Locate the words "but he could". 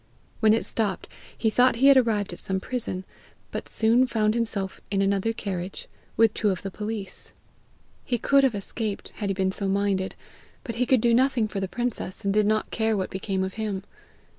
10.63-11.01